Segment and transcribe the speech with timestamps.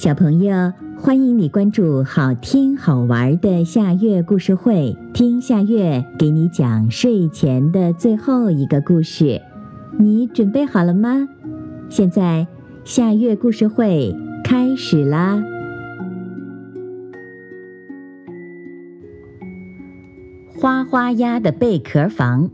[0.00, 9.42] 小朋友，欢迎你关注好听好玩的夏月故事会，听夏月给你讲睡前的最后一个故事。
[9.98, 11.28] 你准备好了吗？
[11.90, 12.46] 现在
[12.82, 15.44] 夏月故事会开始啦！
[20.58, 22.48] 花花鸭的贝壳房。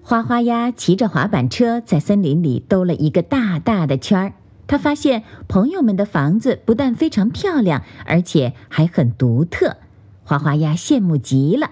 [0.00, 4.32] 花花鸭骑着滑板车在森林里兜了一个大大的圈儿。
[4.66, 9.76] 他发现朋友们的房子不但非常漂亮，而且还很独特。
[10.24, 11.70] 花花鸭羡慕极了。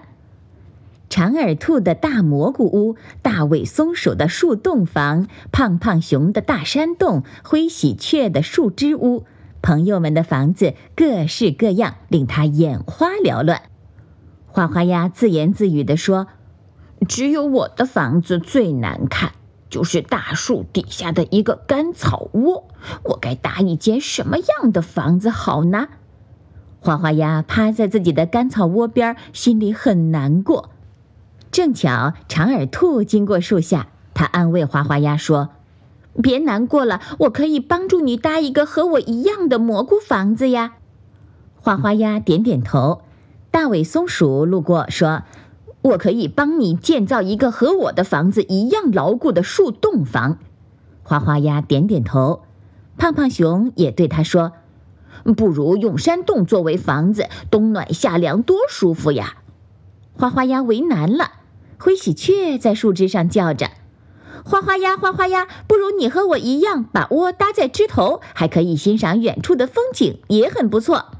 [1.09, 9.23] 长耳兔的大蘑菇屋，大尾松鼠的树洞房，胖胖熊的大山洞，灰喜鹊的树枝屋，
[9.61, 13.61] 朋友们的房子各式各样，令他眼花缭乱。
[14.47, 16.27] 花花鸭自言自语地说
[17.07, 19.33] ：“只有我的房子最难看。”
[19.75, 22.69] 就是大树底下的一个干草窝，
[23.03, 25.89] 我该搭一间什么样的房子好呢？
[26.79, 30.69] 花花鸭趴在自己的干草窝边，心里很难过。
[31.51, 35.49] 正巧长耳兔经过树下，它安慰花花鸭说
[36.23, 40.75] ：“别难过了，我可以帮助你搭一个和我一样的蘑菇房子呀。”
[41.59, 43.01] 花花鸭点点头。
[43.51, 45.23] 大尾松鼠路过说。
[45.85, 50.39] 我可以帮你建造一个和我的房子一样牢固的树洞房。
[51.03, 52.41] 花花鸭点点头，
[52.97, 54.53] 胖胖熊也对他说
[55.37, 59.37] ：“不如用山洞作为房子，冬暖夏凉，多舒服呀！”
[60.17, 61.33] 花花鸭为难了。
[61.77, 63.69] 灰喜鹊在树枝上叫着
[64.43, 71.11] ：“花花鸭，花花鸭，不如你和我一样，把窝搭在枝头，还可以欣赏远处的风景，也很不错。”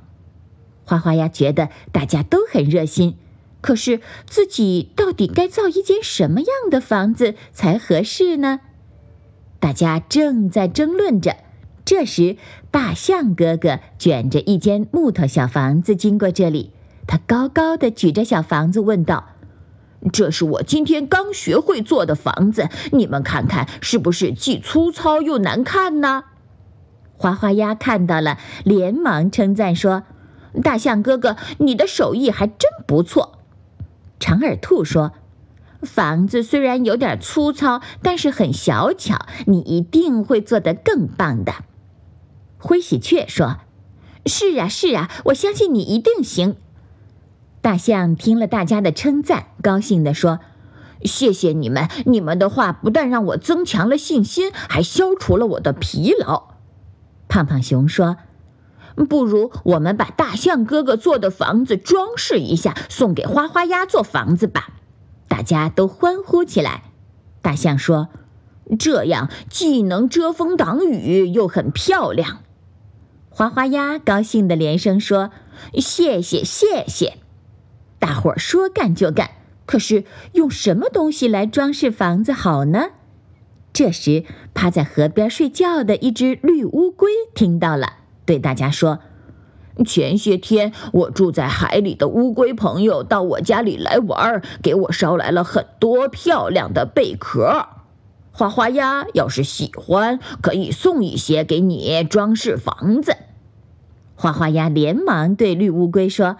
[0.85, 3.17] 花花鸭觉得大家都很热心。
[3.65, 8.59] 可是自己到底该造一间什么样的房子才合适呢？
[9.59, 11.37] 大家正在争论着。
[11.83, 12.37] 这时，
[12.69, 16.73] 大象哥哥卷着一间木头小房子经过这里，
[17.07, 19.29] 他高高的举着小房子问道
[20.13, 26.25] ：“这是我今天刚学会做的房子，你们看看是不是既粗糙又难看呢？”
[27.17, 30.03] 花花鸭看到了，连忙称赞说
[30.61, 33.31] ：“大象哥哥，你的手艺还真不错。”
[34.19, 35.11] 长耳兔说
[35.83, 41.53] ：“房子虽然有点粗糙，但是很小巧，你一定会做得更棒的。”
[42.57, 43.57] 灰喜鹊说
[44.25, 46.55] ：“是啊，是啊，我相信你一定行。”
[47.61, 50.39] 大象听了大家的称赞，高兴地说
[51.03, 56.55] ：“谢谢你们，你们的话不但让我增强了信心，还消除了我的疲劳。”
[57.27, 58.17] 胖胖熊说。
[58.95, 64.69] 不如我们把大象哥哥做的房子装饰一下，送给花花鸭做房子吧！
[65.27, 66.83] 大家都欢呼起来。
[67.41, 68.07] 大象说
[68.79, 72.39] ：“这样既能遮风挡雨，又很漂亮。”
[73.29, 75.31] 花花鸭高兴的连声说
[75.75, 77.17] ：“谢谢，谢谢！”
[77.99, 79.31] 大伙儿说干就干。
[79.65, 82.91] 可是用什么东西来装饰房子好呢？
[83.73, 84.23] 这时，
[84.53, 88.04] 趴在河边睡觉的一只绿乌龟听到了。
[88.25, 88.99] 对大家说，
[89.85, 97.67] 前些天我住在海里的乌龟朋友到我家里来玩，给我捎来了很多漂亮的贝壳。
[98.31, 103.15] 花花鸭要是喜欢，可以送一些给你装饰房子。
[104.15, 106.37] 花花鸭连忙对绿乌龟说：“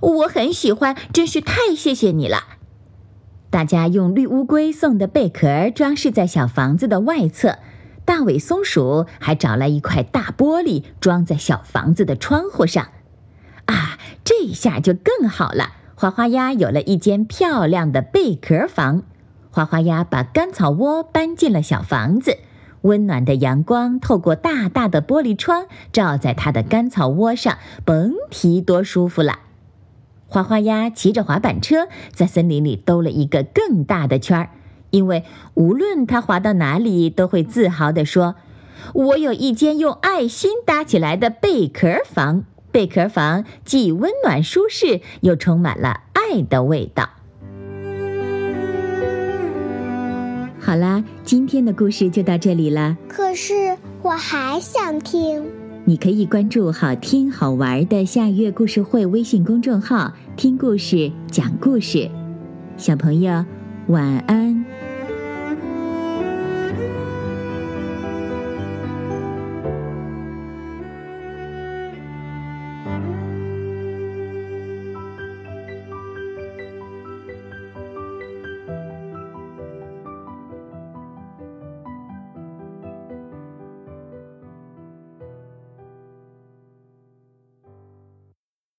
[0.00, 2.38] 我很喜欢，真是太谢谢你了。”
[3.50, 7.58] 大家用绿乌龟送的贝壳装饰在小房子的外侧。
[8.04, 12.88] 大尾松鼠还找来一块大玻璃，装在小房子的窗户上。
[13.66, 15.72] 啊，这下就更好了！
[15.94, 19.04] 花花鸭有了一间漂亮的贝壳房。
[19.50, 22.38] 花花鸭把干草窝搬进了小房子，
[22.82, 29.38] 温暖的阳光透过大大的玻璃窗，照在它的干草窝上，甭提多舒服了。
[30.26, 34.50] 花花鸭骑着滑板车在森林里兜了一个更大的圈儿。
[34.94, 35.24] 因为
[35.54, 38.36] 无论他滑到哪里，都会自豪地说
[38.94, 42.44] ：“我有一间用爱心搭起来的贝壳房。
[42.70, 47.10] 贝壳房既温暖舒适，又充满了爱的味道。”
[50.60, 52.96] 好啦，今天的故事就到这里了。
[53.08, 55.44] 可是我还想听。
[55.84, 62.08] 你可以关注“好听好玩的夏月故事会”微信公众号，听故事，讲故事。
[62.76, 63.44] 小朋友，
[63.88, 64.53] 晚安。